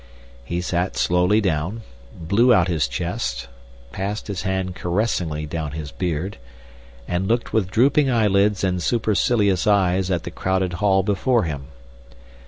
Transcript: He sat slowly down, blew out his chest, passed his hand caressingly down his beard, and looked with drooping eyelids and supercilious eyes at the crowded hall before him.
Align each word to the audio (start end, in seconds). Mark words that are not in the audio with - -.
He 0.43 0.61
sat 0.61 0.97
slowly 0.97 1.41
down, 1.41 1.83
blew 2.15 2.51
out 2.51 2.67
his 2.67 2.87
chest, 2.87 3.47
passed 3.91 4.25
his 4.25 4.41
hand 4.41 4.73
caressingly 4.73 5.45
down 5.45 5.73
his 5.73 5.91
beard, 5.91 6.39
and 7.07 7.27
looked 7.27 7.53
with 7.53 7.69
drooping 7.69 8.09
eyelids 8.09 8.63
and 8.63 8.81
supercilious 8.81 9.67
eyes 9.67 10.09
at 10.09 10.23
the 10.23 10.31
crowded 10.31 10.73
hall 10.81 11.03
before 11.03 11.43
him. 11.43 11.67